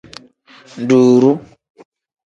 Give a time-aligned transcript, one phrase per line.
[0.87, 1.31] Duuru.